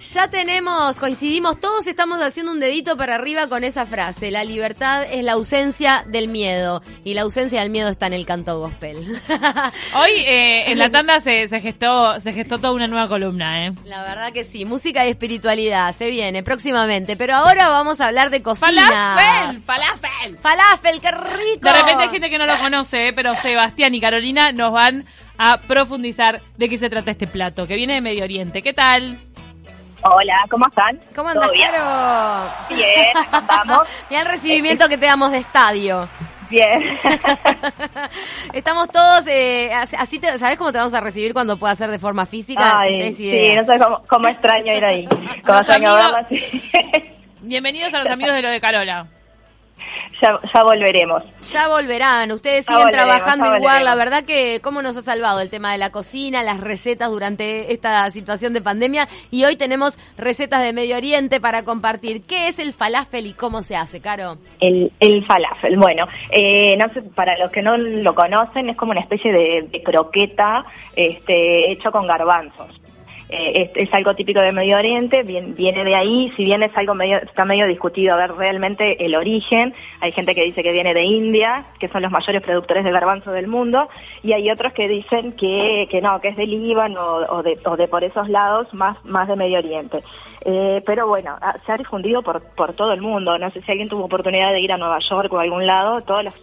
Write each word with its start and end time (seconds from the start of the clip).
Ya 0.00 0.28
tenemos, 0.28 1.00
coincidimos, 1.00 1.58
todos 1.58 1.88
estamos 1.88 2.20
haciendo 2.22 2.52
un 2.52 2.60
dedito 2.60 2.96
para 2.96 3.16
arriba 3.16 3.48
con 3.48 3.64
esa 3.64 3.84
frase. 3.84 4.30
La 4.30 4.44
libertad 4.44 5.04
es 5.10 5.24
la 5.24 5.32
ausencia 5.32 6.04
del 6.06 6.28
miedo. 6.28 6.82
Y 7.02 7.14
la 7.14 7.22
ausencia 7.22 7.60
del 7.60 7.70
miedo 7.70 7.88
está 7.88 8.06
en 8.06 8.12
el 8.12 8.24
canto 8.24 8.60
gospel. 8.60 8.96
Hoy 9.96 10.10
eh, 10.10 10.70
en 10.70 10.78
la 10.78 10.88
tanda 10.90 11.18
se, 11.18 11.48
se, 11.48 11.58
gestó 11.58 12.20
se 12.20 12.32
gestó 12.32 12.58
toda 12.58 12.72
una 12.72 12.86
nueva 12.86 13.08
columna, 13.08 13.66
¿eh? 13.66 13.72
La 13.86 14.04
verdad 14.04 14.32
que 14.32 14.44
sí, 14.44 14.64
música 14.64 15.04
y 15.04 15.10
espiritualidad, 15.10 15.92
se 15.92 16.10
viene 16.10 16.44
próximamente. 16.44 17.16
Pero 17.16 17.34
ahora 17.34 17.68
vamos 17.68 18.00
a 18.00 18.06
hablar 18.06 18.30
de 18.30 18.40
cocina. 18.40 19.16
¡Falafel! 19.16 19.60
¡Falafel! 19.62 20.38
¡Falafel, 20.38 21.00
qué 21.00 21.10
rico! 21.10 21.68
De 21.68 21.72
repente 21.72 22.04
hay 22.04 22.08
gente 22.10 22.30
que 22.30 22.38
no 22.38 22.46
lo 22.46 22.56
conoce, 22.58 23.08
¿eh? 23.08 23.12
pero 23.12 23.34
Sebastián 23.34 23.94
y 23.96 24.00
Carolina 24.00 24.52
nos 24.52 24.72
van 24.72 25.06
a 25.38 25.60
profundizar 25.62 26.42
de 26.56 26.68
qué 26.68 26.76
se 26.76 26.90
trata 26.90 27.12
este 27.12 27.26
plato, 27.26 27.66
que 27.66 27.76
viene 27.76 27.94
de 27.94 28.00
Medio 28.00 28.24
Oriente. 28.24 28.60
¿Qué 28.60 28.72
tal? 28.72 29.27
Hola, 30.02 30.44
¿cómo 30.48 30.66
están? 30.68 31.00
¿Cómo 31.14 31.28
andas, 31.28 31.50
bien? 31.50 31.70
Caro? 31.70 32.50
Bien, 32.68 33.46
vamos. 33.46 33.88
Mira 34.10 34.22
el 34.22 34.28
recibimiento 34.28 34.88
que 34.88 34.96
te 34.96 35.06
damos 35.06 35.32
de 35.32 35.38
estadio. 35.38 36.08
Bien. 36.48 36.98
Estamos 38.52 38.88
todos, 38.90 39.26
eh, 39.26 39.70
así, 39.72 40.18
te, 40.18 40.38
¿sabes 40.38 40.56
cómo 40.56 40.72
te 40.72 40.78
vamos 40.78 40.94
a 40.94 41.00
recibir 41.00 41.32
cuando 41.32 41.58
pueda 41.58 41.74
ser 41.74 41.90
de 41.90 41.98
forma 41.98 42.26
física? 42.26 42.80
Ay, 42.80 43.12
sí, 43.12 43.54
no 43.54 43.64
sé 43.64 43.78
cómo, 43.78 44.02
cómo, 44.08 44.28
extraño 44.28 44.72
ir 44.72 44.84
ahí. 44.84 45.06
Cómo 45.44 45.58
extraño 45.58 45.94
amigos, 45.94 46.26
Bienvenidos 47.40 47.92
a 47.94 47.98
los 47.98 48.08
amigos 48.08 48.34
de 48.34 48.42
lo 48.42 48.50
de 48.50 48.60
Carola 48.60 49.17
ya, 50.20 50.38
ya 50.52 50.62
volveremos. 50.62 51.22
Ya 51.52 51.68
volverán, 51.68 52.32
ustedes 52.32 52.64
siguen 52.66 52.90
trabajando 52.90 53.56
igual, 53.56 53.84
la 53.84 53.94
verdad 53.94 54.24
que 54.24 54.60
cómo 54.62 54.82
nos 54.82 54.96
ha 54.96 55.02
salvado 55.02 55.40
el 55.40 55.50
tema 55.50 55.72
de 55.72 55.78
la 55.78 55.90
cocina, 55.90 56.42
las 56.42 56.60
recetas 56.60 57.10
durante 57.10 57.72
esta 57.72 58.08
situación 58.10 58.52
de 58.52 58.60
pandemia 58.60 59.08
y 59.30 59.44
hoy 59.44 59.56
tenemos 59.56 59.98
recetas 60.16 60.62
de 60.62 60.72
Medio 60.72 60.96
Oriente 60.96 61.40
para 61.40 61.64
compartir. 61.64 62.22
¿Qué 62.26 62.48
es 62.48 62.58
el 62.58 62.72
falafel 62.72 63.26
y 63.26 63.32
cómo 63.34 63.62
se 63.62 63.76
hace, 63.76 64.00
Caro? 64.00 64.38
El, 64.60 64.92
el 65.00 65.24
falafel, 65.26 65.76
bueno, 65.76 66.06
eh, 66.32 66.76
no 66.76 66.92
sé, 66.92 67.02
para 67.02 67.38
los 67.38 67.50
que 67.50 67.62
no 67.62 67.76
lo 67.76 68.14
conocen 68.14 68.68
es 68.68 68.76
como 68.76 68.92
una 68.92 69.00
especie 69.00 69.32
de, 69.32 69.68
de 69.70 69.82
croqueta 69.82 70.64
este, 70.96 71.72
hecho 71.72 71.90
con 71.90 72.06
garbanzos. 72.06 72.80
Eh, 73.30 73.70
es, 73.74 73.92
algo 73.92 74.14
típico 74.14 74.40
de 74.40 74.52
Medio 74.52 74.78
Oriente, 74.78 75.22
viene 75.22 75.84
de 75.84 75.94
ahí, 75.94 76.32
si 76.34 76.44
bien 76.44 76.62
es 76.62 76.74
algo 76.76 76.94
medio, 76.94 77.18
está 77.18 77.44
medio 77.44 77.66
discutido 77.66 78.14
a 78.14 78.16
ver 78.16 78.32
realmente 78.32 79.04
el 79.04 79.14
origen, 79.14 79.74
hay 80.00 80.12
gente 80.12 80.34
que 80.34 80.44
dice 80.44 80.62
que 80.62 80.72
viene 80.72 80.94
de 80.94 81.04
India, 81.04 81.66
que 81.78 81.88
son 81.88 82.00
los 82.00 82.10
mayores 82.10 82.40
productores 82.40 82.84
de 82.84 82.90
garbanzo 82.90 83.30
del 83.32 83.46
mundo, 83.46 83.88
y 84.22 84.32
hay 84.32 84.50
otros 84.50 84.72
que 84.72 84.88
dicen 84.88 85.32
que, 85.32 85.88
que 85.90 86.00
no, 86.00 86.20
que 86.22 86.28
es 86.28 86.36
del 86.36 86.50
Líbano 86.50 87.02
o, 87.28 87.42
de, 87.42 87.58
o 87.66 87.76
de 87.76 87.86
por 87.86 88.02
esos 88.02 88.30
lados, 88.30 88.72
más, 88.72 89.02
más 89.04 89.28
de 89.28 89.36
Medio 89.36 89.58
Oriente. 89.58 90.02
Eh, 90.46 90.82
pero 90.86 91.06
bueno, 91.06 91.36
se 91.66 91.72
ha 91.72 91.76
difundido 91.76 92.22
por, 92.22 92.42
por 92.54 92.72
todo 92.72 92.94
el 92.94 93.02
mundo, 93.02 93.36
no 93.36 93.50
sé 93.50 93.60
si 93.60 93.70
alguien 93.70 93.90
tuvo 93.90 94.04
oportunidad 94.04 94.52
de 94.52 94.60
ir 94.60 94.72
a 94.72 94.78
Nueva 94.78 95.00
York 95.00 95.30
o 95.34 95.38
a 95.38 95.42
algún 95.42 95.66
lado, 95.66 96.00
todos 96.02 96.24
los 96.24 96.34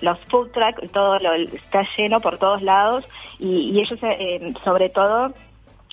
los 0.00 0.16
food 0.30 0.52
trucks, 0.52 0.92
todo 0.92 1.18
lo, 1.18 1.34
está 1.34 1.84
lleno 1.96 2.20
por 2.20 2.38
todos 2.38 2.62
lados 2.62 3.04
y, 3.40 3.72
y 3.72 3.80
ellos 3.80 3.98
eh, 4.02 4.54
sobre 4.62 4.90
todo 4.90 5.34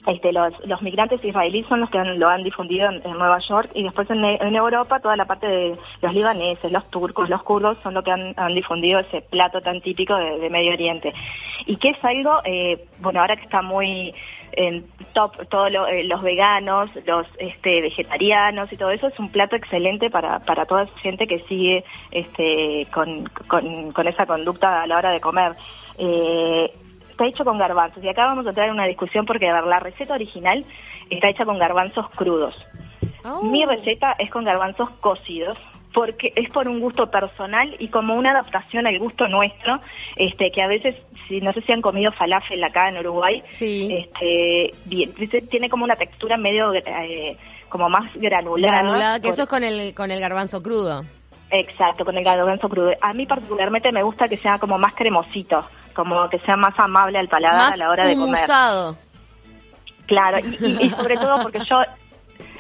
este, 0.08 0.32
los, 0.32 0.82
migrantes 0.82 1.24
israelíes 1.24 1.66
son 1.68 1.82
los 1.82 1.90
que 1.90 1.98
lo 1.98 2.30
han 2.30 2.44
difundido 2.44 2.90
en, 2.90 3.02
Nueva 3.18 3.40
York 3.40 3.72
y 3.74 3.84
después 3.84 4.10
en, 4.10 4.56
Europa 4.56 5.00
toda 5.00 5.16
la 5.16 5.26
parte 5.26 5.48
de 5.48 5.78
los 6.02 6.14
libaneses, 6.14 6.72
los 6.72 6.90
turcos, 6.90 7.30
los 7.30 7.42
kurdos 7.44 7.78
son 7.82 7.94
los 7.96 8.04
que 8.04 8.12
han, 8.12 8.56
difundido 8.56 9.00
ese 9.00 9.22
plato 9.22 9.62
tan 9.62 9.82
típico 9.82 10.16
de, 10.16 10.50
Medio 10.50 10.74
Oriente. 10.74 11.14
Y 11.66 11.78
que 11.78 11.90
es 11.90 12.06
algo, 12.06 12.40
eh, 12.46 12.86
bueno, 13.00 13.20
ahora 13.20 13.36
que 13.36 13.44
está 13.44 13.62
muy 13.62 14.14
top 15.14 15.48
todos 15.50 15.70
eh, 15.92 16.04
los 16.04 16.22
veganos, 16.22 16.90
los 17.06 17.28
este, 17.40 17.82
vegetarianos 17.82 18.72
y 18.72 18.78
todo 18.78 18.92
eso, 18.92 19.08
es 19.08 19.20
un 19.20 19.30
plato 19.30 19.56
excelente 19.56 20.10
para, 20.10 20.40
para 20.40 20.66
toda 20.66 20.84
esa 20.84 20.98
gente 21.00 21.28
que 21.28 21.40
sigue 21.42 21.84
este, 22.12 22.88
con, 22.94 23.26
con, 23.48 23.92
con 23.92 24.08
esa 24.08 24.26
conducta 24.26 24.84
a 24.84 24.88
la 24.88 24.98
hora 24.98 25.12
de 25.12 25.20
comer. 25.20 25.54
Eh, 25.98 26.72
está 27.16 27.26
hecho 27.26 27.46
con 27.46 27.58
garbanzos. 27.58 28.04
Y 28.04 28.10
acá 28.10 28.26
vamos 28.26 28.46
a 28.46 28.50
entrar 28.50 28.68
en 28.68 28.74
una 28.74 28.86
discusión 28.86 29.26
porque, 29.26 29.48
la 29.48 29.80
receta 29.80 30.14
original 30.14 30.66
está 31.10 31.30
hecha 31.30 31.46
con 31.46 31.58
garbanzos 31.58 32.10
crudos. 32.12 32.56
Oh. 33.24 33.44
Mi 33.44 33.66
receta 33.66 34.16
es 34.20 34.30
con 34.30 34.44
garbanzos 34.44 34.90
cocidos 35.02 35.58
porque 35.94 36.34
es 36.36 36.50
por 36.50 36.68
un 36.68 36.82
gusto 36.82 37.10
personal 37.10 37.74
y 37.80 37.88
como 37.88 38.16
una 38.16 38.32
adaptación 38.32 38.86
al 38.86 39.00
gusto 39.00 39.30
nuestro, 39.30 39.80
este 40.18 40.52
que 40.52 40.62
a 40.62 40.68
veces, 40.68 40.94
si 41.30 41.40
no 41.40 41.54
sé 41.54 41.62
si 41.62 41.72
han 41.72 41.82
comido 41.82 42.12
falafel 42.12 42.62
acá 42.62 42.90
en 42.90 42.98
Uruguay, 42.98 43.42
este, 43.50 44.74
tiene 45.50 45.70
como 45.70 45.86
una 45.86 45.96
textura 45.96 46.36
medio 46.36 46.74
eh, 46.74 47.38
como 47.70 47.88
más 47.88 48.06
granulada. 48.16 48.82
Granulada, 48.82 49.22
que 49.22 49.30
eso 49.30 49.44
es 49.44 49.48
con 49.48 49.64
el 49.64 49.94
con 49.96 50.12
el 50.12 50.20
garbanzo 50.20 50.62
crudo. 50.62 51.06
Exacto, 51.50 52.04
con 52.04 52.18
el 52.18 52.26
garbanzo 52.26 52.68
crudo. 52.68 52.92
A 53.00 53.14
mí 53.14 53.26
particularmente 53.26 53.94
me 53.94 54.04
gusta 54.04 54.28
que 54.28 54.36
sea 54.36 54.60
como 54.60 54.78
más 54.78 54.94
cremosito 54.96 55.66
como 55.96 56.30
que 56.30 56.40
sea 56.40 56.58
más 56.58 56.78
amable 56.78 57.18
al 57.18 57.28
paladar 57.28 57.74
a 57.74 57.78
la 57.78 57.90
hora 57.90 58.06
de 58.06 58.16
comer. 58.16 58.48
Claro, 60.06 60.38
y, 60.40 60.90
sobre 60.90 61.18
todo 61.18 61.42
porque 61.42 61.60
yo 61.66 61.78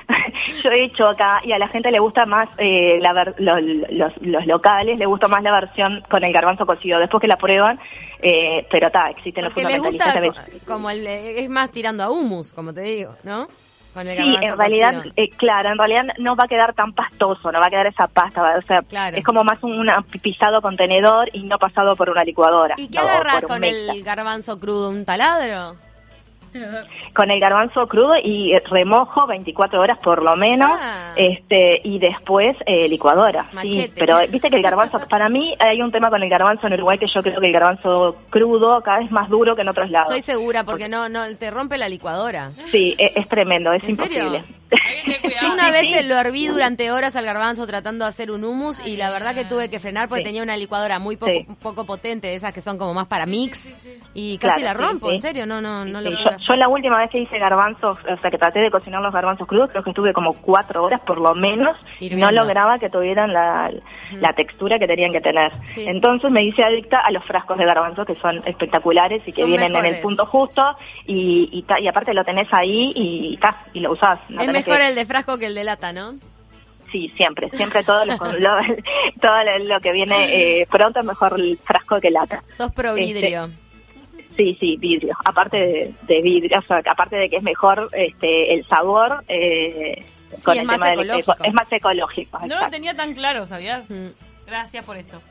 yo 0.63 0.69
he 0.69 0.85
hecho 0.85 1.07
acá 1.07 1.41
y 1.43 1.51
a 1.51 1.59
la 1.59 1.67
gente 1.67 1.91
le 1.91 1.99
gusta 1.99 2.25
más 2.25 2.49
eh, 2.57 2.99
la 2.99 3.33
los, 3.37 4.13
los, 4.21 4.45
locales, 4.45 4.97
le 4.97 5.05
gusta 5.05 5.27
más 5.27 5.43
la 5.43 5.51
versión 5.51 6.03
con 6.09 6.23
el 6.23 6.33
garbanzo 6.33 6.65
cocido. 6.65 6.99
Después 6.99 7.21
que 7.21 7.27
la 7.27 7.37
prueban, 7.37 7.79
eh, 8.21 8.65
pero 8.71 8.87
está, 8.87 9.09
existen 9.09 9.43
los 9.43 9.53
fundamentalistas. 9.53 10.23
gusta 10.23 10.65
como 10.65 10.89
el, 10.89 11.05
es 11.05 11.49
más 11.49 11.71
tirando 11.71 12.03
a 12.03 12.11
humus, 12.11 12.53
como 12.53 12.73
te 12.73 12.81
digo, 12.81 13.15
¿no? 13.23 13.47
Sí, 13.95 14.35
en 14.41 14.57
realidad, 14.57 15.03
eh, 15.15 15.29
claro, 15.31 15.71
en 15.71 15.77
realidad 15.77 16.03
no 16.19 16.35
va 16.35 16.45
a 16.45 16.47
quedar 16.47 16.73
tan 16.73 16.93
pastoso, 16.93 17.51
no 17.51 17.59
va 17.59 17.67
a 17.67 17.69
quedar 17.69 17.87
esa 17.87 18.07
pasta, 18.07 18.57
o 18.57 18.61
sea, 18.63 18.83
es 19.09 19.23
como 19.23 19.43
más 19.43 19.61
un 19.63 19.87
pisado 20.21 20.61
contenedor 20.61 21.29
y 21.33 21.43
no 21.43 21.57
pasado 21.57 21.95
por 21.95 22.09
una 22.09 22.23
licuadora. 22.23 22.75
¿Y 22.77 22.89
qué 22.89 22.99
agarras 22.99 23.41
con 23.43 23.63
el 23.63 24.03
garbanzo 24.03 24.59
crudo? 24.59 24.89
¿Un 24.89 25.05
taladro? 25.05 25.84
Con 27.13 27.31
el 27.31 27.39
garbanzo 27.39 27.87
crudo 27.87 28.15
y 28.21 28.57
remojo 28.69 29.27
24 29.27 29.81
horas 29.81 29.97
por 29.99 30.23
lo 30.23 30.35
menos, 30.35 30.71
ah. 30.71 31.13
este 31.15 31.81
y 31.83 31.99
después 31.99 32.55
eh, 32.65 32.87
licuadora. 32.87 33.49
Sí, 33.61 33.91
pero 33.95 34.19
viste 34.29 34.49
que 34.49 34.55
el 34.55 34.61
garbanzo, 34.63 34.99
para 35.09 35.29
mí 35.29 35.55
hay 35.59 35.81
un 35.81 35.91
tema 35.91 36.09
con 36.09 36.21
el 36.21 36.29
garbanzo 36.29 36.67
en 36.67 36.73
Uruguay 36.73 36.97
que 36.97 37.07
yo 37.07 37.21
creo 37.21 37.39
que 37.39 37.47
el 37.47 37.53
garbanzo 37.53 38.17
crudo 38.29 38.81
cada 38.81 38.99
vez 38.99 39.11
más 39.11 39.29
duro 39.29 39.55
que 39.55 39.61
en 39.61 39.69
otros 39.69 39.89
lados. 39.89 40.11
Estoy 40.11 40.35
segura 40.35 40.63
porque, 40.63 40.89
no 40.89 41.09
no 41.09 41.23
te 41.37 41.51
rompe 41.51 41.77
la 41.77 41.89
licuadora. 41.89 42.51
Sí, 42.71 42.95
e, 42.97 43.13
es, 43.15 43.27
tremendo, 43.27 43.71
es 43.73 43.87
imposible. 43.87 44.41
Yo 44.41 44.55
vez 45.81 46.05
lo 46.05 46.15
herví 46.15 46.47
durante 46.47 46.91
horas 46.91 47.15
al 47.15 47.25
garbanzo 47.25 47.65
tratando 47.67 48.05
de 48.05 48.09
hacer 48.09 48.31
un 48.31 48.43
hummus 48.43 48.85
y 48.85 48.97
la 48.97 49.11
verdad 49.11 49.35
que 49.35 49.45
tuve 49.45 49.69
que 49.69 49.79
frenar 49.79 50.09
porque 50.09 50.23
tenía 50.23 50.43
una 50.43 50.57
licuadora 50.57 50.99
muy 50.99 51.17
poco, 51.17 51.31
poco 51.61 51.85
potente, 51.85 52.27
de 52.27 52.35
esas 52.35 52.53
que 52.53 52.61
son 52.61 52.77
como 52.77 52.93
más 52.93 53.07
para 53.07 53.25
mix 53.25 53.87
y 54.13 54.37
casi 54.37 54.61
la 54.61 54.73
rompo, 54.73 55.11
en 55.11 55.19
serio, 55.19 55.45
no 55.45 55.61
no 55.61 55.85
no 55.85 56.01
lo 56.01 56.11
yo, 56.11 56.17
yo, 56.37 56.55
la 56.55 56.67
última 56.67 56.99
vez 56.99 57.09
que 57.09 57.19
hice 57.19 57.37
garbanzos, 57.37 57.97
o 57.99 58.21
sea 58.21 58.31
que 58.31 58.37
traté 58.37 58.59
de 58.59 58.71
cocinar 58.71 59.01
los 59.01 59.13
garbanzos 59.13 59.47
crudos, 59.47 59.69
creo 59.71 59.83
que 59.83 59.89
estuve 59.89 60.13
como 60.13 60.33
cuatro 60.33 60.83
horas 60.83 61.01
por 61.01 61.19
lo 61.19 61.35
menos 61.35 61.77
y 61.99 62.09
no 62.11 62.31
lograba 62.31 62.79
que 62.79 62.89
tuvieran 62.89 63.33
la, 63.33 63.71
la 64.13 64.33
textura 64.33 64.79
que 64.79 64.87
tenían 64.87 65.11
que 65.11 65.21
tener. 65.21 65.51
Entonces 65.75 66.31
me 66.31 66.43
hice 66.43 66.63
adicta 66.63 66.99
a 66.99 67.11
los 67.11 67.23
frascos 67.25 67.57
de 67.57 67.65
garbanzos 67.65 68.05
que 68.05 68.15
son 68.15 68.41
espectaculares 68.45 69.21
y 69.25 69.31
que 69.31 69.45
vienen 69.45 69.75
en 69.75 69.85
el 69.85 70.01
punto 70.01 70.25
justo 70.25 70.61
y, 71.05 71.65
y, 71.79 71.87
aparte 71.87 72.13
lo 72.13 72.23
tenés 72.23 72.47
ahí 72.51 72.91
y, 72.95 73.39
y, 73.73 73.79
lo 73.79 73.91
usás. 73.91 74.19
No 74.29 74.45
mejor 74.45 74.81
el 74.81 74.95
de 74.95 75.05
frasco 75.05 75.37
que 75.37 75.47
el 75.47 75.55
de 75.55 75.63
lata, 75.65 75.91
¿no? 75.91 76.15
Sí, 76.91 77.11
siempre, 77.17 77.49
siempre 77.51 77.83
todo 77.83 78.05
lo, 78.05 78.15
todo 79.21 79.43
lo 79.59 79.79
que 79.81 79.91
viene 79.91 80.61
eh, 80.61 80.67
pronto 80.71 80.99
es 80.99 81.05
mejor 81.05 81.39
el 81.39 81.57
frasco 81.57 81.99
que 81.99 82.11
lata. 82.11 82.43
Sos 82.47 82.71
pro 82.71 82.95
este, 82.95 83.13
vidrio. 83.13 83.49
sí, 84.37 84.55
sí, 84.59 84.77
vidrio. 84.77 85.15
Aparte 85.25 85.93
de, 86.01 86.21
vidrio, 86.21 86.59
o 86.59 86.61
sea, 86.61 86.81
aparte 86.89 87.17
de 87.17 87.29
que 87.29 87.37
es 87.37 87.43
mejor 87.43 87.89
este, 87.91 88.53
el 88.53 88.65
sabor, 88.67 89.23
eh, 89.27 90.05
con 90.43 90.57
el 90.57 90.67
tema 90.67 90.91
del, 90.91 91.09
es 91.09 91.53
más 91.53 91.71
ecológico. 91.71 92.39
No 92.47 92.59
lo 92.59 92.69
tenía 92.69 92.95
tan 92.95 93.13
claro, 93.13 93.45
¿sabías? 93.45 93.89
Mm. 93.89 94.09
Gracias 94.45 94.85
por 94.85 94.95
esto. 94.97 95.21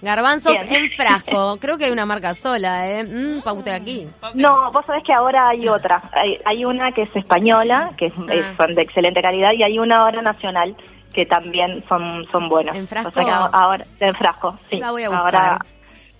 Garbanzos 0.00 0.54
en 0.70 0.90
frasco. 0.90 1.56
Creo 1.60 1.76
que 1.76 1.86
hay 1.86 1.90
una 1.90 2.06
marca 2.06 2.34
sola, 2.34 2.88
¿eh? 2.88 3.04
Mm, 3.04 3.42
paute 3.42 3.72
aquí. 3.72 4.06
No, 4.34 4.70
vos 4.70 4.84
sabés 4.86 5.02
que 5.04 5.12
ahora 5.12 5.48
hay 5.48 5.68
otra. 5.68 6.02
Hay, 6.44 6.64
una 6.64 6.92
que 6.92 7.02
es 7.02 7.16
española, 7.16 7.92
que 7.96 8.06
es, 8.06 8.14
ah. 8.16 8.54
son 8.56 8.74
de 8.74 8.82
excelente 8.82 9.20
calidad, 9.20 9.52
y 9.52 9.62
hay 9.62 9.78
una 9.78 9.98
ahora 9.98 10.22
nacional 10.22 10.76
que 11.12 11.26
también 11.26 11.84
son 11.88 12.26
son 12.30 12.48
buenas. 12.48 12.76
¿En 12.76 12.86
frasco? 12.86 13.20
ahora, 13.20 13.84
en 13.98 14.14
frasco, 14.14 14.58
sí. 14.70 14.78
La 14.78 14.90
voy 14.92 15.04
a 15.04 15.08
buscar. 15.08 15.34
Ahora, 15.34 15.58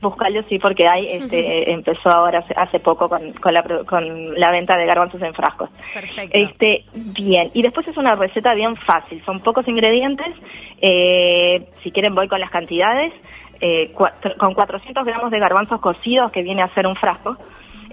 buscarlo 0.00 0.42
sí, 0.48 0.58
porque 0.58 0.86
hay, 0.86 1.08
este, 1.08 1.70
empezó 1.72 2.10
ahora 2.10 2.44
hace, 2.56 2.80
poco 2.80 3.08
con, 3.08 3.32
con, 3.34 3.54
la, 3.54 3.62
con 3.62 4.38
la 4.38 4.50
venta 4.50 4.78
de 4.78 4.86
garbanzos 4.86 5.20
en 5.22 5.34
frascos. 5.34 5.70
Perfecto. 5.92 6.36
Este, 6.36 6.84
bien, 6.94 7.50
y 7.54 7.62
después 7.62 7.86
es 7.88 7.96
una 7.96 8.14
receta 8.14 8.54
bien 8.54 8.76
fácil, 8.76 9.22
son 9.24 9.40
pocos 9.40 9.66
ingredientes, 9.68 10.34
eh, 10.80 11.68
si 11.82 11.90
quieren 11.90 12.14
voy 12.14 12.28
con 12.28 12.40
las 12.40 12.50
cantidades, 12.50 13.12
eh, 13.60 13.92
con 14.38 14.54
400 14.54 15.04
gramos 15.04 15.30
de 15.30 15.38
garbanzos 15.38 15.80
cocidos, 15.80 16.30
que 16.30 16.42
viene 16.42 16.62
a 16.62 16.68
ser 16.68 16.86
un 16.86 16.96
frasco, 16.96 17.36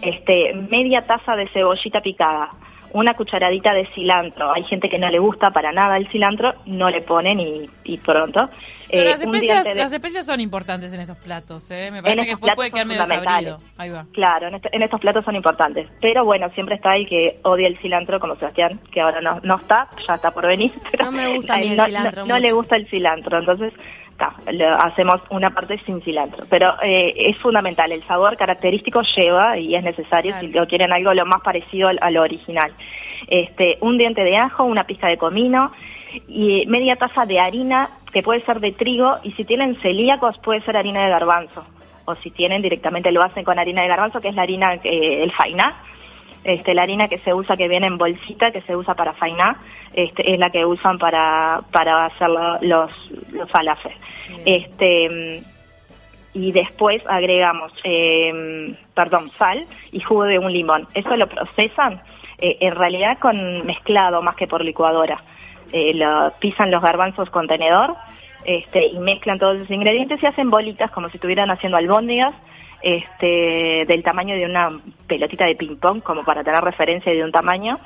este, 0.02 0.54
media 0.54 1.02
taza 1.02 1.36
de 1.36 1.48
cebollita 1.50 2.02
picada, 2.02 2.52
una 2.96 3.14
cucharadita 3.14 3.74
de 3.74 3.88
cilantro. 3.88 4.54
Hay 4.54 4.64
gente 4.64 4.88
que 4.88 4.98
no 4.98 5.10
le 5.10 5.20
gusta 5.20 5.52
para 5.52 5.74
nada 5.74 5.98
el 5.98 6.08
cilantro, 6.08 6.54
no 6.66 6.90
le 6.90 7.02
ponen 7.02 7.40
y, 7.40 7.98
pronto. 7.98 8.50
Eh, 8.88 9.04
las, 9.04 9.92
especias, 9.92 10.26
son 10.26 10.40
importantes 10.40 10.94
en 10.94 11.02
esos 11.02 11.18
platos, 11.18 11.70
¿eh? 11.72 11.90
Me 11.92 12.02
parece 12.02 12.24
que 12.24 12.32
después 12.32 12.56
puede 12.56 12.72
quedar 12.72 12.86
medio 12.86 13.02
desabrido. 13.02 13.60
Ahí 13.78 13.90
va. 13.90 14.06
Claro, 14.14 14.48
en, 14.48 14.62
en, 14.72 14.82
estos 14.82 15.02
platos 15.02 15.26
son 15.26 15.36
importantes. 15.36 15.90
Pero 16.00 16.24
bueno, 16.24 16.50
siempre 16.52 16.76
está 16.76 16.92
ahí 16.92 17.06
que 17.06 17.40
odia 17.44 17.68
el 17.68 17.78
cilantro, 17.80 18.20
como 18.20 18.36
Sebastián, 18.38 18.80
que 18.94 19.02
ahora 19.02 19.20
no, 19.20 19.42
no 19.44 19.58
está, 19.58 19.90
ya 20.08 20.16
está 20.16 20.32
por 20.32 20.48
venir. 20.48 20.72
Pero 20.92 21.06
no 21.06 21.12
me 21.12 21.36
gusta 21.36 21.56
a 21.56 21.58
mí 21.58 21.68
el 21.74 21.82
cilantro. 21.82 22.26
no 22.26 22.40
le 22.40 22.52
gusta 22.54 22.78
el 22.78 22.88
cilantro, 22.88 23.40
entonces 23.40 23.74
hacemos 24.18 25.22
una 25.30 25.52
parte 25.52 25.78
sin 25.86 26.02
cilantro. 26.02 26.46
Pero 26.50 26.74
eh, 26.82 27.14
es 27.18 27.38
fundamental, 27.38 27.92
el 27.92 28.06
sabor 28.08 28.38
característico 28.38 29.02
lleva 29.16 29.58
y 29.58 29.76
es 29.76 29.84
necesario 29.84 30.38
si 30.40 30.48
lo 30.48 30.68
quieren 30.68 30.94
algo 30.94 31.14
lo 31.14 31.26
más 31.26 31.42
parecido 31.42 31.90
a 32.00 32.12
lo 32.12 32.22
original. 32.22 32.72
Este, 33.28 33.78
un 33.82 33.98
diente 33.98 34.24
de 34.24 34.38
ajo, 34.38 34.64
una 34.64 34.86
pizca 34.86 35.08
de 35.08 35.18
comino 35.18 35.72
y 36.28 36.66
media 36.68 36.96
taza 36.96 37.26
de 37.26 37.40
harina 37.40 37.90
que 38.14 38.24
puede 38.24 38.46
ser 38.46 38.60
de 38.60 38.72
trigo 38.72 39.18
y 39.24 39.32
si 39.34 39.44
tienen 39.44 39.76
celíacos 39.82 40.38
puede 40.40 40.62
ser 40.62 40.78
harina 40.78 41.04
de 41.04 41.10
garbanzo. 41.10 41.66
O 42.06 42.16
si 42.16 42.30
tienen 42.32 42.62
directamente 42.62 43.12
lo 43.12 43.24
hacen 43.24 43.44
con 43.44 43.60
harina 43.60 43.82
de 43.82 43.88
garbanzo 43.88 44.22
que 44.22 44.30
es 44.30 44.36
la 44.36 44.44
harina, 44.44 44.76
eh, 44.84 45.24
el 45.24 45.32
fainá. 45.32 45.76
Este, 46.44 46.76
la 46.76 46.84
harina 46.84 47.08
que 47.08 47.18
se 47.20 47.34
usa, 47.34 47.58
que 47.58 47.68
viene 47.68 47.88
en 47.88 47.98
bolsita, 47.98 48.52
que 48.52 48.62
se 48.62 48.76
usa 48.76 48.94
para 48.94 49.14
fainá, 49.14 49.58
este, 49.96 50.34
es 50.34 50.40
la 50.40 50.50
que 50.50 50.66
usan 50.66 51.00
para, 51.00 51.62
para 51.72 52.06
hacer 52.06 52.30
los, 52.30 52.62
los 52.62 53.50
falafel. 53.50 53.94
Este, 54.46 55.42
y 56.34 56.52
después 56.52 57.02
agregamos, 57.08 57.72
eh, 57.86 58.76
perdón, 58.94 59.32
sal 59.40 59.66
y 59.94 60.02
jugo 60.02 60.26
de 60.26 60.38
un 60.38 60.52
limón. 60.52 60.86
Eso 60.94 61.16
lo 61.16 61.28
procesan 61.28 62.02
eh, 62.38 62.58
en 62.60 62.76
realidad 62.76 63.18
con 63.20 63.66
mezclado 63.66 64.22
más 64.22 64.36
que 64.36 64.48
por 64.48 64.64
licuadora. 64.64 65.24
Eh, 65.72 65.94
lo, 65.94 66.32
pisan 66.40 66.72
los 66.72 66.82
garbanzos 66.82 67.30
con 67.30 67.48
tenedor 67.48 67.96
este, 68.44 68.88
y 68.88 69.00
mezclan 69.00 69.40
todos 69.40 69.60
los 69.60 69.72
ingredientes 69.72 70.22
y 70.22 70.26
hacen 70.26 70.52
bolitas 70.52 70.92
como 70.92 71.10
si 71.10 71.16
estuvieran 71.18 71.50
haciendo 71.50 71.78
albóndigas 71.78 72.36
este, 72.82 73.86
del 73.88 74.04
tamaño 74.04 74.36
de 74.36 74.46
una 74.46 74.70
pelotita 75.08 75.46
de 75.46 75.56
ping-pong, 75.56 76.04
como 76.04 76.24
para 76.24 76.44
tener 76.44 76.62
referencia 76.62 77.14
de 77.14 77.24
un 77.24 77.32
tamaño. 77.32 77.80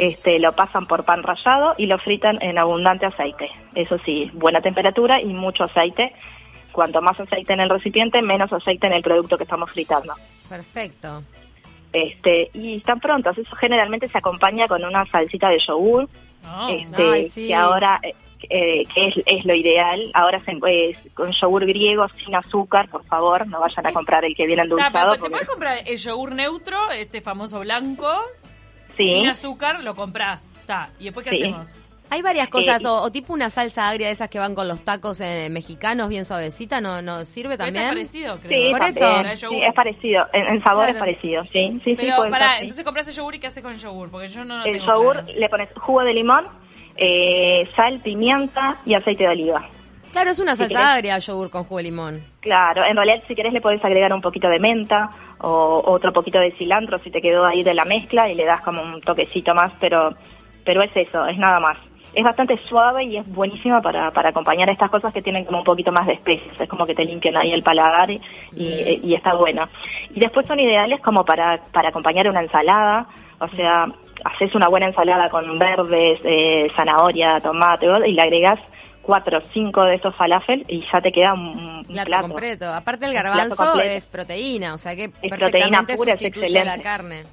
Este, 0.00 0.38
lo 0.38 0.52
pasan 0.52 0.86
por 0.86 1.04
pan 1.04 1.22
rallado 1.22 1.74
y 1.76 1.84
lo 1.84 1.98
fritan 1.98 2.38
en 2.40 2.56
abundante 2.56 3.04
aceite. 3.04 3.50
Eso 3.74 3.98
sí, 4.06 4.30
buena 4.32 4.62
temperatura 4.62 5.20
y 5.20 5.26
mucho 5.26 5.64
aceite. 5.64 6.14
Cuanto 6.72 7.02
más 7.02 7.20
aceite 7.20 7.52
en 7.52 7.60
el 7.60 7.68
recipiente, 7.68 8.22
menos 8.22 8.50
aceite 8.50 8.86
en 8.86 8.94
el 8.94 9.02
producto 9.02 9.36
que 9.36 9.44
estamos 9.44 9.70
fritando. 9.72 10.14
Perfecto. 10.48 11.22
Este, 11.92 12.48
y 12.54 12.78
están 12.78 12.98
prontos. 12.98 13.36
Eso 13.36 13.54
generalmente 13.56 14.08
se 14.08 14.16
acompaña 14.16 14.66
con 14.68 14.82
una 14.82 15.04
salsita 15.04 15.50
de 15.50 15.58
yogur. 15.58 16.08
Oh. 16.48 16.68
este, 16.70 17.48
que 17.48 17.54
ahora 17.54 18.00
eh, 18.02 18.14
eh, 18.48 18.86
que 18.94 19.08
es, 19.08 19.14
es, 19.26 19.44
lo 19.44 19.54
ideal. 19.54 20.00
Ahora 20.14 20.42
se, 20.46 20.52
eh, 20.52 20.96
con 21.12 21.30
yogur 21.30 21.66
griego 21.66 22.06
sin 22.24 22.34
azúcar, 22.34 22.88
por 22.88 23.04
favor, 23.04 23.46
no 23.46 23.60
vayan 23.60 23.86
a 23.86 23.92
comprar 23.92 24.24
el 24.24 24.34
que 24.34 24.46
viene 24.46 24.62
endulzado. 24.62 25.12
¿Te 25.12 25.28
puedes 25.28 25.46
comprar 25.46 25.82
el 25.84 25.98
yogur 25.98 26.34
neutro, 26.34 26.90
este 26.90 27.20
famoso 27.20 27.60
blanco? 27.60 28.08
Sin 29.04 29.26
azúcar, 29.26 29.82
lo 29.82 29.94
compras. 29.94 30.54
Está. 30.60 30.90
¿Y 30.98 31.04
después 31.04 31.24
qué 31.24 31.36
hacemos? 31.36 31.78
Hay 32.12 32.22
varias 32.22 32.48
cosas, 32.48 32.82
eh, 32.82 32.88
o, 32.88 33.08
tipo 33.12 33.32
una 33.32 33.50
salsa 33.50 33.88
agria 33.88 34.08
de 34.08 34.14
esas 34.14 34.28
que 34.28 34.40
van 34.40 34.56
con 34.56 34.66
los 34.66 34.84
tacos 34.84 35.20
mexicanos, 35.48 36.08
bien 36.08 36.24
suavecita, 36.24 36.80
¿no, 36.80 37.00
no 37.02 37.24
sirve 37.24 37.56
también? 37.56 37.84
Es 37.84 37.90
parecido, 37.90 38.40
creo. 38.40 38.66
Sí, 38.66 38.72
Por 38.72 38.82
eso. 38.82 39.48
Sí, 39.48 39.62
es 39.62 39.74
parecido, 39.74 40.26
en, 40.32 40.60
sabor 40.64 40.88
es 40.88 40.96
parecido, 40.96 41.44
sí. 41.52 41.80
sí 41.84 41.94
Pero 41.96 42.28
para, 42.28 42.58
entonces 42.58 42.84
compras 42.84 43.06
el 43.06 43.14
yogur 43.14 43.36
y 43.36 43.38
¿qué 43.38 43.46
haces 43.46 43.62
con 43.62 43.72
el 43.72 43.78
yogur? 43.78 44.10
Porque 44.10 44.26
yo 44.26 44.44
no, 44.44 44.64
El 44.64 44.80
yogur 44.80 45.24
le 45.28 45.48
pones 45.48 45.68
jugo 45.76 46.02
de 46.02 46.12
limón, 46.12 46.46
eh, 46.96 47.68
sal, 47.76 48.00
pimienta 48.02 48.80
y 48.84 48.94
aceite 48.94 49.22
de 49.22 49.28
oliva. 49.28 49.68
Claro, 50.12 50.30
es 50.30 50.40
una 50.40 50.56
salsa 50.56 50.94
agria 50.94 51.18
yogur 51.18 51.50
con 51.50 51.64
jugo 51.64 51.78
de 51.78 51.84
limón. 51.84 52.24
Claro, 52.40 52.84
en 52.84 52.96
realidad 52.96 53.22
si 53.28 53.34
querés 53.34 53.52
le 53.52 53.60
podés 53.60 53.84
agregar 53.84 54.12
un 54.12 54.20
poquito 54.20 54.48
de 54.48 54.58
menta 54.58 55.10
o 55.38 55.82
otro 55.86 56.12
poquito 56.12 56.38
de 56.38 56.52
cilantro 56.52 56.98
si 56.98 57.10
te 57.10 57.22
quedó 57.22 57.44
ahí 57.44 57.62
de 57.62 57.74
la 57.74 57.84
mezcla 57.84 58.28
y 58.28 58.34
le 58.34 58.44
das 58.44 58.62
como 58.62 58.82
un 58.82 59.00
toquecito 59.00 59.54
más, 59.54 59.72
pero 59.80 60.14
pero 60.64 60.82
es 60.82 60.90
eso, 60.94 61.26
es 61.26 61.38
nada 61.38 61.60
más. 61.60 61.78
Es 62.12 62.24
bastante 62.24 62.58
suave 62.68 63.04
y 63.04 63.16
es 63.16 63.26
buenísima 63.26 63.80
para, 63.80 64.10
para 64.10 64.30
acompañar 64.30 64.68
estas 64.68 64.90
cosas 64.90 65.12
que 65.14 65.22
tienen 65.22 65.44
como 65.44 65.58
un 65.58 65.64
poquito 65.64 65.92
más 65.92 66.06
de 66.06 66.14
especies, 66.14 66.60
es 66.60 66.68
como 66.68 66.84
que 66.84 66.94
te 66.94 67.04
limpian 67.04 67.36
ahí 67.36 67.52
el 67.52 67.62
paladar 67.62 68.10
y, 68.10 68.20
y, 68.52 69.14
está 69.14 69.34
bueno. 69.34 69.68
Y 70.12 70.18
después 70.18 70.44
son 70.46 70.58
ideales 70.58 71.00
como 71.00 71.24
para, 71.24 71.60
para 71.72 71.90
acompañar 71.90 72.28
una 72.28 72.42
ensalada, 72.42 73.06
o 73.38 73.48
sea, 73.48 73.86
haces 74.24 74.54
una 74.56 74.68
buena 74.68 74.86
ensalada 74.86 75.30
con 75.30 75.56
verdes, 75.58 76.20
eh, 76.24 76.68
zanahoria, 76.74 77.40
tomate 77.40 77.86
y 78.06 78.12
le 78.12 78.22
agregas 78.22 78.58
cuatro 79.02 79.38
o 79.38 79.42
cinco 79.52 79.84
de 79.84 79.96
estos 79.96 80.14
falafel 80.16 80.64
y 80.68 80.84
ya 80.92 81.00
te 81.00 81.12
queda 81.12 81.34
un, 81.34 81.84
plato, 81.84 82.28
completo. 82.28 82.66
Aparte 82.72 83.06
el 83.06 83.14
garbanzo 83.14 83.80
es 83.80 84.06
proteína, 84.06 84.74
o 84.74 84.78
sea 84.78 84.94
que 84.94 85.10
es 85.22 85.36
proteína 85.36 85.84
pura, 85.84 86.14
es 86.14 86.22
excelente. 86.22 86.64
la 86.64 86.78
carne. 86.80 87.24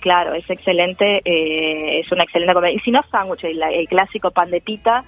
Claro, 0.00 0.34
es 0.34 0.48
excelente, 0.50 1.22
eh, 1.24 2.00
es 2.00 2.10
una 2.10 2.24
excelente 2.24 2.54
comida. 2.54 2.72
Y 2.72 2.80
si 2.80 2.90
no, 2.90 3.02
sándwich, 3.10 3.44
el, 3.44 3.62
el, 3.62 3.86
clásico 3.86 4.32
pan 4.32 4.50
de 4.50 4.60
pita, 4.60 5.04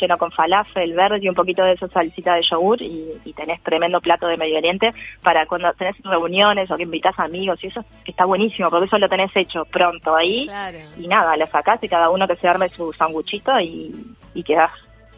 lleno 0.00 0.18
con 0.18 0.30
falafel 0.32 0.94
verde 0.94 1.18
y 1.22 1.28
un 1.28 1.34
poquito 1.34 1.62
de 1.62 1.72
esa 1.72 1.88
salsita 1.88 2.34
de 2.34 2.42
yogur 2.42 2.82
y, 2.82 3.32
tenés 3.36 3.62
tremendo 3.62 4.00
plato 4.00 4.26
de 4.26 4.36
Medio 4.36 4.58
Oriente 4.58 4.92
para 5.22 5.46
cuando 5.46 5.72
tenés 5.74 5.96
reuniones 6.02 6.68
o 6.70 6.76
que 6.76 6.82
invitas 6.82 7.16
amigos 7.18 7.62
y 7.62 7.68
eso 7.68 7.84
está 8.04 8.26
buenísimo 8.26 8.68
porque 8.68 8.86
eso 8.86 8.98
lo 8.98 9.08
tenés 9.08 9.30
hecho 9.36 9.64
pronto 9.64 10.16
ahí 10.16 10.48
y 10.98 11.06
nada, 11.06 11.36
lo 11.36 11.46
sacás 11.46 11.82
y 11.84 11.88
cada 11.88 12.10
uno 12.10 12.26
que 12.26 12.34
se 12.36 12.48
arme 12.48 12.68
su 12.70 12.92
sanguchito 12.94 13.60
y, 13.60 13.94
y 14.34 14.42
quedás 14.42 14.70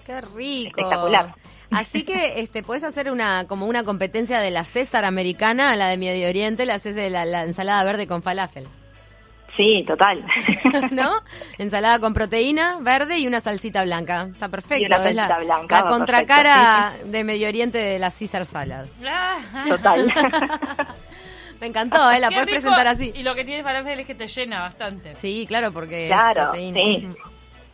Qué 0.04 0.20
rico. 0.20 0.80
Espectacular. 0.80 1.34
Así 1.70 2.04
que 2.04 2.40
este 2.40 2.62
puedes 2.62 2.82
hacer 2.82 3.10
una 3.10 3.46
como 3.46 3.66
una 3.66 3.84
competencia 3.84 4.40
de 4.40 4.50
la 4.50 4.64
César 4.64 5.04
americana 5.04 5.70
a 5.70 5.76
la 5.76 5.88
de 5.88 5.98
Medio 5.98 6.28
Oriente, 6.28 6.66
la 6.66 6.74
haces 6.74 6.94
de 6.96 7.10
la 7.10 7.44
ensalada 7.44 7.84
verde 7.84 8.06
con 8.06 8.22
falafel. 8.22 8.66
Sí, 9.56 9.84
total. 9.86 10.24
¿No? 10.90 11.10
Ensalada 11.58 11.98
con 11.98 12.14
proteína 12.14 12.78
verde 12.80 13.18
y 13.18 13.26
una 13.26 13.40
salsita 13.40 13.84
blanca. 13.84 14.28
Está 14.32 14.48
perfecto. 14.48 14.82
Y 14.82 14.86
una 14.86 14.98
salsita 14.98 15.38
blanca. 15.38 15.82
La 15.82 15.88
contracara 15.88 16.92
de 17.04 17.24
Medio 17.24 17.48
Oriente 17.48 17.78
de 17.78 17.98
la 17.98 18.10
Caesar 18.10 18.46
Salad. 18.46 18.86
Total. 19.68 20.12
Me 21.60 21.66
encantó, 21.66 22.10
¿eh? 22.10 22.18
La 22.18 22.28
puedes 22.28 22.46
presentar 22.46 22.86
así. 22.86 23.12
Y 23.14 23.22
lo 23.22 23.34
que 23.34 23.44
tiene 23.44 23.62
falafel 23.62 24.00
es 24.00 24.06
que 24.06 24.14
te 24.14 24.26
llena 24.26 24.60
bastante. 24.60 25.12
Sí, 25.12 25.44
claro, 25.46 25.72
porque 25.72 26.06
claro, 26.06 26.40
es 26.40 26.46
proteína. 26.46 26.80
Sí. 26.80 27.08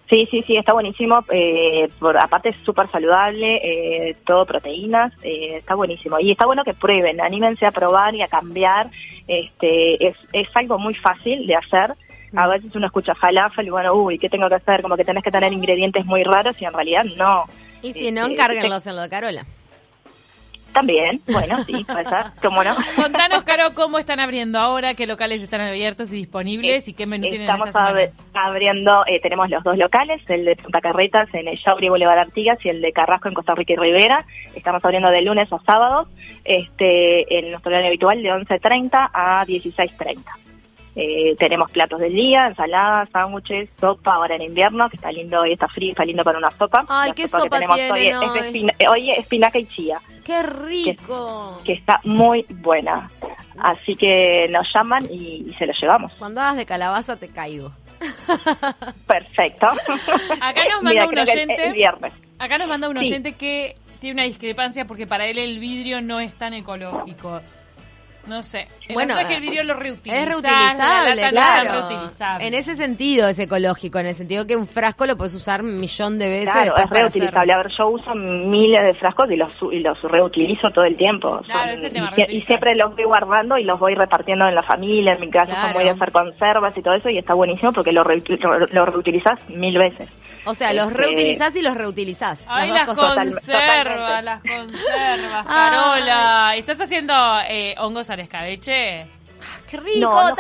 Sí, 0.09 0.29
sí, 0.31 0.43
sí, 0.47 0.57
está 0.57 0.73
buenísimo. 0.73 1.25
Eh, 1.31 1.89
por, 1.99 2.17
aparte 2.17 2.51
es 2.51 2.57
súper 2.65 2.89
saludable, 2.89 3.57
eh, 3.57 4.17
todo 4.25 4.47
proteínas, 4.47 5.13
eh, 5.23 5.57
está 5.59 5.75
buenísimo. 5.75 6.21
Y 6.21 6.31
está 6.31 6.47
bueno 6.47 6.63
que 6.65 6.75
prueben, 6.75 7.21
anímense 7.21 7.67
a 7.67 7.73
probar 7.73 8.15
y 8.15 8.23
a 8.23 8.29
cambiar. 8.29 8.91
Este, 9.27 10.07
es, 10.07 10.17
es 10.33 10.49
algo 10.55 10.79
muy 10.79 10.95
fácil 10.95 11.47
de 11.47 11.57
hacer. 11.57 11.95
A 12.37 12.47
mm. 12.47 12.51
veces 12.51 12.77
uno 12.77 12.87
escucha 12.87 13.15
falafel 13.15 13.67
y 13.67 13.71
bueno, 13.71 13.95
uy, 13.95 14.19
¿qué 14.19 14.29
tengo 14.29 14.49
que 14.49 14.57
hacer? 14.57 14.83
Como 14.83 14.97
que 14.97 15.05
tenés 15.05 15.25
que 15.25 15.31
tener 15.31 15.53
ingredientes 15.53 16.05
muy 16.05 16.23
raros 16.23 16.57
y 16.61 16.65
en 16.65 16.73
realidad 16.73 17.05
no. 17.17 17.45
Y 17.83 17.93
si 17.93 18.13
no, 18.13 18.23
este, 18.23 18.35
encárguenlos 18.35 18.87
en 18.87 18.97
lo 18.97 19.03
de 19.03 19.09
Carola. 19.09 19.45
También, 20.77 21.23
bueno, 21.33 21.57
sí, 21.65 21.87
ser, 21.87 22.07
cómo 22.43 22.63
no. 22.63 22.75
Contanos, 22.97 23.45
Caro, 23.45 23.73
cómo 23.75 23.99
están 23.99 24.21
abriendo 24.21 24.59
ahora, 24.59 24.93
qué 24.93 25.07
locales 25.07 25.43
están 25.43 25.63
abiertos 25.63 26.13
y 26.13 26.17
disponibles 26.17 26.87
y 26.87 26.93
qué 26.93 27.07
menú 27.07 27.29
tienen 27.29 27.49
Estamos 27.49 27.69
esta 27.69 27.87
semana. 27.87 28.11
abriendo, 28.35 29.03
eh, 29.07 29.19
tenemos 29.23 29.49
los 29.49 29.65
dos 29.65 29.79
locales, 29.79 30.21
el 30.29 30.45
de 30.45 30.55
Punta 30.55 30.83
Carretas 30.83 31.33
en 31.33 31.49
el 31.49 31.59
Yauri 31.65 31.89
Boulevard 31.89 32.19
Artigas 32.19 32.59
y 32.63 32.69
el 32.69 32.83
de 32.83 32.93
Carrasco 32.93 33.29
en 33.29 33.33
Costa 33.33 33.55
Rica 33.55 33.73
y 33.73 33.77
Rivera. 33.77 34.27
Estamos 34.55 34.85
abriendo 34.85 35.09
de 35.09 35.23
lunes 35.23 35.51
a 35.51 35.59
sábados, 35.61 36.09
este, 36.45 37.39
en 37.39 37.53
nuestro 37.53 37.71
horario 37.71 37.89
habitual 37.89 38.23
de 38.23 38.29
11.30 38.29 39.11
a 39.15 39.47
16.30. 39.47 40.25
Eh, 40.99 41.37
tenemos 41.39 41.71
platos 41.71 42.01
del 42.01 42.15
día, 42.15 42.47
ensaladas, 42.47 43.11
sándwiches, 43.11 43.69
sopa 43.79 44.15
ahora 44.15 44.35
en 44.35 44.41
invierno, 44.41 44.89
que 44.89 44.97
está 44.97 45.13
lindo, 45.13 45.43
hoy 45.43 45.53
está 45.53 45.69
frío, 45.69 45.91
está 45.91 46.07
lindo 46.07 46.25
para 46.25 46.39
una 46.39 46.51
sopa. 46.57 46.87
Ay, 46.89 47.13
qué 47.13 47.29
sopa, 47.29 47.59
tienen 47.59 47.93
hoy, 47.93 48.67
hoy? 48.89 49.11
es 49.11 49.19
espinaca 49.19 49.59
y 49.59 49.67
chía. 49.67 50.01
¡Qué 50.25 50.43
rico! 50.43 51.61
Que, 51.65 51.75
está 51.75 52.01
muy 52.05 52.47
buena. 52.49 53.11
Así 53.59 53.95
que 53.95 54.49
nos 54.49 54.67
llaman 54.73 55.05
y, 55.11 55.55
se 55.59 55.67
lo 55.67 55.75
llevamos. 55.75 56.13
Cuando 56.15 56.41
hagas 56.41 56.57
de 56.57 56.65
calabaza 56.65 57.17
te 57.17 57.29
caigo. 57.29 57.73
Perfecto. 59.07 59.67
Acá 60.41 60.63
nos 60.71 60.83
manda 60.83 61.07
un 61.07 61.19
oyente. 61.19 61.87
Acá 62.39 62.57
nos 62.57 62.69
manda 62.69 62.89
un 62.89 62.97
oyente 62.97 63.35
que 63.35 63.75
tiene 63.99 64.15
una 64.15 64.25
discrepancia 64.25 64.87
porque 64.87 65.07
para 65.07 65.27
él 65.27 65.37
el 65.37 65.59
vidrio 65.59 66.01
no 66.01 66.21
es 66.21 66.35
tan 66.37 66.55
ecológico. 66.55 67.43
No 68.27 68.43
sé. 68.43 68.69
bueno, 68.93 69.17
es 69.19 69.27
que 69.27 69.37
el 69.37 69.41
vidrio 69.41 69.65
lo 69.65 69.75
reutilizas. 69.75 70.23
Es 70.23 70.29
reutilizable, 70.29 71.29
claro. 71.31 71.89
reutilizable. 71.89 72.47
En 72.47 72.55
ese 72.55 72.75
sentido 72.75 73.29
es 73.29 73.39
ecológico, 73.39 73.99
en 73.99 74.07
el 74.07 74.15
sentido 74.15 74.47
que 74.47 74.57
un 74.57 74.67
frasco 74.67 75.07
lo 75.07 75.17
puedes 75.17 75.35
usar 75.35 75.63
un 75.63 75.79
millón 75.79 76.19
de 76.19 76.29
veces. 76.29 76.53
Claro, 76.53 76.77
es 76.77 76.91
reutilizable. 76.91 77.53
A 77.53 77.57
ver, 77.59 77.69
yo 77.77 77.89
uso 77.89 78.15
miles 78.15 78.83
de 78.83 78.95
frascos 78.95 79.31
y 79.31 79.37
los, 79.37 79.53
y 79.73 79.79
los 79.81 80.01
reutilizo 80.03 80.71
todo 80.71 80.85
el 80.85 80.97
tiempo. 80.97 81.41
Claro, 81.45 81.73
ese 81.73 81.91
tema 81.91 82.13
y, 82.17 82.41
siempre 82.43 82.75
los 82.75 82.95
voy 82.95 83.05
guardando 83.05 83.59
y 83.59 83.65
los 83.65 83.79
voy 83.79 83.95
repartiendo 83.95 84.47
en 84.49 84.55
la 84.55 84.63
familia. 84.63 85.15
En 85.15 85.21
mi 85.21 85.31
casa 85.31 85.53
claro. 85.53 85.79
voy 85.79 85.89
a 85.89 85.93
hacer 85.93 86.13
conservas 86.13 86.77
y 86.77 86.83
todo 86.83 86.95
eso 86.95 87.09
y 87.09 87.19
está 87.19 87.35
buenísimo 87.35 87.73
porque 87.73 87.93
lo, 87.93 88.05
lo 88.05 88.87
reutilizas 88.87 89.39
mil 89.49 89.79
veces. 89.79 90.09
O 90.47 90.55
sea, 90.55 90.73
los 90.73 90.91
este, 90.91 91.03
reutilizás 91.03 91.57
y 91.57 91.63
los 91.63 91.77
reutilizás. 91.77 92.45
Ay, 92.49 92.71
las, 92.71 92.87
conservas, 92.87 93.27
las 94.23 94.43
conservas, 94.43 95.47
Carola. 95.47 96.55
¿Estás 96.57 96.81
haciendo 96.81 97.15
eh, 97.49 97.75
hongos 97.79 98.11
al 98.11 98.16
escabeche? 98.21 99.07
¡Qué 99.69 99.77
rico! 99.79 100.11
No, 100.11 100.31
no 100.31 100.37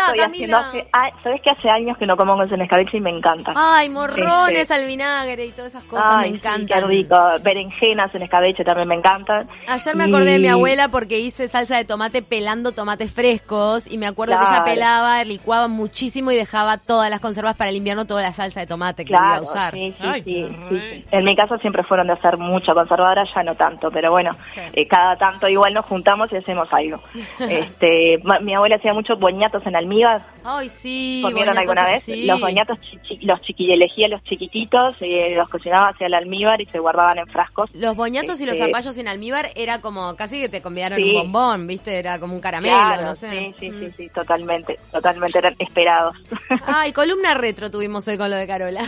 Sabes 1.22 1.40
que 1.42 1.50
hace 1.50 1.68
años 1.68 1.96
que 1.98 2.06
no 2.06 2.16
como 2.16 2.36
en 2.42 2.60
escabeche 2.60 2.98
y 2.98 3.00
me 3.00 3.10
encanta. 3.10 3.52
Ay, 3.54 3.88
morrones 3.90 4.62
este, 4.62 4.74
al 4.74 4.86
vinagre 4.86 5.46
y 5.46 5.52
todas 5.52 5.74
esas 5.74 5.84
cosas 5.84 6.20
me 6.20 6.28
encantan. 6.28 6.80
qué 6.82 6.86
rico. 6.86 7.16
Berenjenas 7.42 8.14
en 8.14 8.22
escabeche 8.22 8.64
también 8.64 8.88
me 8.88 8.94
encantan. 8.94 9.48
Ayer 9.66 9.96
me 9.96 10.04
acordé 10.04 10.32
de 10.32 10.38
mi 10.38 10.48
abuela 10.48 10.88
porque 10.88 11.18
hice 11.18 11.48
salsa 11.48 11.76
de 11.76 11.84
tomate 11.84 12.22
pelando 12.22 12.72
tomates 12.72 13.12
frescos 13.12 13.90
y 13.90 13.98
me 13.98 14.06
acuerdo 14.06 14.38
que 14.38 14.44
ella 14.44 14.64
pelaba, 14.64 15.24
licuaba 15.24 15.68
muchísimo 15.68 16.30
y 16.30 16.36
dejaba 16.36 16.78
todas 16.78 17.10
las 17.10 17.20
conservas 17.20 17.56
para 17.56 17.70
el 17.70 17.76
invierno, 17.76 18.06
toda 18.06 18.22
la 18.22 18.32
salsa 18.32 18.60
de 18.60 18.66
tomate 18.66 19.04
que 19.04 19.12
iba 19.12 19.36
a 19.36 19.40
usar. 19.40 19.72
Sí, 19.72 19.94
sí, 20.24 20.24
sí, 20.24 21.04
En 21.10 21.24
mi 21.24 21.34
caso 21.34 21.58
siempre 21.58 21.82
fueron 21.82 22.06
de 22.06 22.14
hacer 22.14 22.36
mucha 22.36 22.72
conservadora, 22.72 23.24
ya 23.34 23.42
no 23.42 23.54
tanto, 23.54 23.90
pero 23.90 24.10
bueno, 24.10 24.30
eh, 24.72 24.86
cada 24.86 25.16
tanto 25.16 25.48
igual 25.48 25.74
nos 25.74 25.86
juntamos 25.86 26.30
y 26.32 26.36
hacemos 26.36 26.68
algo. 26.72 27.00
este, 27.40 28.20
mi 28.42 28.54
abuela 28.54 28.76
hacía 28.76 28.92
mucho 28.92 29.15
boñatos 29.18 29.66
en 29.66 29.76
almíbar. 29.76 30.26
Ay, 30.44 30.70
sí. 30.70 31.20
¿Comieron 31.22 31.58
alguna 31.58 31.86
vez? 31.86 32.08
Los 32.08 32.40
boñatos, 32.40 32.78
los 33.20 33.40
chiqui, 33.42 33.72
elegía 33.72 34.08
los 34.08 34.22
chiquititos, 34.24 35.00
y 35.00 35.34
los 35.34 35.48
cocinaba 35.48 35.88
hacia 35.88 36.06
el 36.06 36.14
almíbar 36.14 36.60
y 36.60 36.66
se 36.66 36.78
guardaban 36.78 37.18
en 37.18 37.26
frascos. 37.26 37.70
Los 37.74 37.96
boñatos 37.96 38.40
y 38.40 38.46
los 38.46 38.54
este, 38.54 38.66
zapallos 38.66 38.96
en 38.98 39.08
almíbar 39.08 39.50
era 39.56 39.80
como 39.80 40.14
casi 40.16 40.40
que 40.40 40.48
te 40.48 40.62
convidaron 40.62 41.02
un 41.02 41.12
bombón, 41.12 41.66
¿viste? 41.66 41.98
Era 41.98 42.18
como 42.18 42.34
un 42.34 42.40
caramelo, 42.40 43.02
no 43.02 43.14
sé. 43.14 43.30
Sí, 43.30 43.54
sí, 43.58 43.70
sí, 43.70 43.86
mm. 43.86 43.96
sí, 43.96 44.08
totalmente, 44.14 44.78
totalmente 44.92 45.38
eran 45.38 45.54
esperados. 45.58 46.16
Ay, 46.66 46.92
columna 46.92 47.34
retro 47.34 47.70
tuvimos 47.70 48.06
hoy 48.08 48.18
con 48.18 48.30
lo 48.30 48.36
de 48.36 48.46
Carola. 48.46 48.82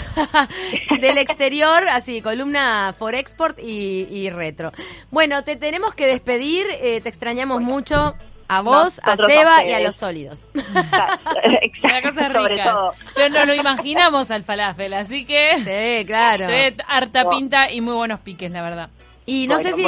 Del 1.01 1.19
exterior, 1.19 1.89
así, 1.89 2.23
columna 2.23 2.95
for 2.97 3.15
export 3.15 3.59
y, 3.59 4.31
retro. 4.31 4.73
Bueno, 5.11 5.43
te 5.43 5.57
tenemos 5.57 5.95
que 5.95 6.07
despedir, 6.07 6.67
eh, 6.83 7.01
te 7.01 7.09
extrañamos 7.09 7.63
mucho 7.63 8.15
a 8.49 8.63
vos, 8.63 9.01
a 9.05 9.17
Seba 9.17 9.65
y 9.65 9.73
a 9.73 9.81
los 9.81 9.97
sólidos. 9.97 10.49
Exacto, 10.55 12.33
sobre 12.33 12.57
todo. 12.57 12.93
Pero 13.15 13.29
no 13.29 13.45
lo 13.45 13.55
imaginamos 13.55 14.31
al 14.31 14.43
falafel, 14.43 14.95
así 14.95 15.27
que... 15.27 15.59
Sí, 15.59 16.07
claro. 16.07 16.47
harta 16.89 17.29
pinta 17.29 17.71
y 17.71 17.81
muy 17.83 17.95
buenos 17.95 18.21
piques, 18.21 18.51
la 18.51 18.63
verdad. 18.63 18.89
Y 19.27 19.47
no 19.47 19.59
sé 19.59 19.75
si, 19.75 19.85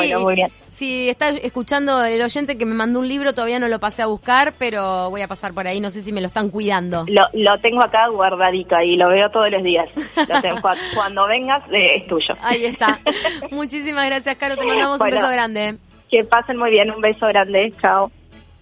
si 0.69 1.09
está 1.09 1.31
escuchando 1.31 2.05
el 2.05 2.21
oyente 2.21 2.59
que 2.59 2.67
me 2.67 2.75
mandó 2.75 3.01
un 3.01 3.09
libro, 3.09 3.33
todavía 3.33 3.59
no 3.59 3.69
lo 3.69 3.81
pasé 3.81 4.03
a 4.03 4.07
buscar, 4.07 4.53
pero 4.59 5.09
voy 5.09 5.23
a 5.23 5.29
pasar 5.29 5.55
por 5.55 5.67
ahí, 5.67 5.81
no 5.81 5.89
sé 5.89 6.03
si 6.03 6.13
me 6.13 6.21
lo 6.21 6.27
están 6.27 6.51
cuidando. 6.51 7.07
Lo, 7.09 7.23
lo 7.33 7.59
tengo 7.61 7.83
acá 7.83 8.09
guardadito 8.09 8.79
y 8.83 8.99
lo 8.99 9.09
veo 9.09 9.31
todos 9.31 9.51
los 9.51 9.63
días. 9.63 9.89
cuando 10.95 11.27
vengas, 11.27 11.63
eh, 11.73 11.97
es 11.97 12.07
tuyo. 12.07 12.35
Ahí 12.43 12.67
está. 12.67 13.01
Muchísimas 13.51 14.05
gracias, 14.05 14.37
Caro, 14.37 14.59
te 14.59 14.67
mandamos 14.67 15.01
un 15.01 15.09
beso 15.09 15.31
grande. 15.31 15.77
Que 16.11 16.23
pasen 16.25 16.59
muy 16.59 16.71
bien, 16.71 16.91
un 16.91 17.01
beso 17.01 17.27
grande, 17.27 17.73
chao. 17.81 18.11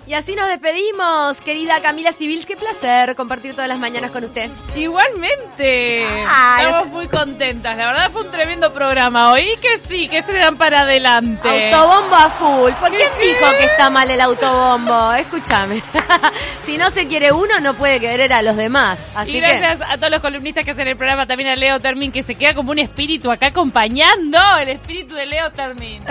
Y 0.09 0.15
así 0.15 0.35
nos 0.35 0.49
despedimos, 0.49 1.39
querida 1.43 1.83
Camila 1.83 2.15
Civil. 2.15 2.47
Qué 2.47 2.57
placer 2.57 3.15
compartir 3.15 3.53
todas 3.53 3.69
las 3.69 3.79
mañanas 3.79 4.11
con 4.11 4.25
usted. 4.25 4.51
Igualmente. 4.75 6.03
Estamos 6.03 6.89
muy 6.89 7.09
contentas. 7.09 7.77
La 7.77 7.89
verdad 7.89 8.11
fue 8.11 8.23
un 8.23 8.31
tremendo 8.31 8.73
programa. 8.73 9.33
Oí 9.33 9.55
que 9.61 9.77
sí, 9.77 10.09
que 10.09 10.23
se 10.23 10.33
dan 10.33 10.57
para 10.57 10.81
adelante. 10.81 11.71
Autobombo 11.71 12.17
a 12.17 12.31
full. 12.31 12.73
¿Por 12.81 12.89
quién 12.89 13.11
dijo 13.21 13.51
que 13.59 13.67
está 13.67 13.91
mal 13.91 14.11
el 14.11 14.19
autobombo? 14.23 15.13
Escúchame. 15.13 15.83
si 16.65 16.79
no 16.79 16.91
se 16.91 17.07
quiere 17.07 17.31
uno, 17.31 17.61
no 17.61 17.75
puede 17.75 18.01
querer 18.01 18.33
a 18.33 18.41
los 18.41 18.57
demás. 18.57 18.99
Así 19.15 19.37
y 19.37 19.41
gracias 19.41 19.83
a 19.83 19.99
todos 19.99 20.11
los 20.11 20.21
columnistas 20.21 20.65
que 20.65 20.71
hacen 20.71 20.89
el 20.89 20.97
programa, 20.97 21.27
también 21.27 21.51
a 21.51 21.57
Leo 21.57 21.81
Termin, 21.81 22.13
que 22.13 22.23
se 22.23 22.35
queda 22.35 22.55
como 22.55 22.71
un 22.71 22.79
espíritu 22.79 23.31
acá 23.31 23.49
acompañando 23.49 24.39
el 24.59 24.71
espíritu 24.71 25.15
de 25.15 25.27
Leo 25.27 25.51
Termin. 25.51 26.03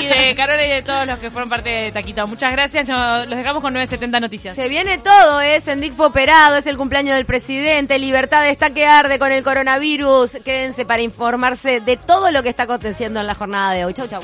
y 0.00 0.06
de 0.06 0.34
Carola 0.38 0.64
y 0.64 0.70
de 0.70 0.80
todos 0.80 1.06
los 1.06 1.18
que 1.18 1.30
fueron 1.30 1.50
parte 1.50 1.68
de 1.68 1.92
Taquito. 1.92 2.26
Muchas 2.26 2.50
gracias. 2.50 2.88
los 2.88 3.41
dejamos 3.42 3.62
con 3.62 3.72
970 3.72 4.20
Noticias. 4.20 4.56
Se 4.56 4.68
viene 4.68 4.98
todo, 4.98 5.40
¿eh? 5.40 5.60
Sendic 5.60 5.94
fue 5.94 6.06
operado, 6.06 6.56
es 6.56 6.66
el 6.66 6.76
cumpleaños 6.76 7.16
del 7.16 7.26
presidente, 7.26 7.98
Libertad 7.98 8.48
está 8.48 8.70
que 8.70 8.86
arde 8.86 9.18
con 9.18 9.32
el 9.32 9.42
coronavirus. 9.42 10.38
Quédense 10.44 10.84
para 10.84 11.02
informarse 11.02 11.80
de 11.80 11.96
todo 11.96 12.30
lo 12.30 12.42
que 12.42 12.48
está 12.48 12.64
aconteciendo 12.64 13.20
en 13.20 13.26
la 13.26 13.34
jornada 13.34 13.72
de 13.72 13.84
hoy. 13.84 13.94
Chau, 13.94 14.08
chau. 14.08 14.22